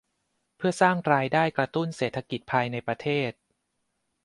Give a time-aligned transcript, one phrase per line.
[0.57, 3.31] เพื่อสร้างรายได้กระตุ้นเศรษฐกิจภายในประเทศ